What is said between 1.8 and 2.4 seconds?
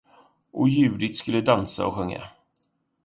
och sjunga.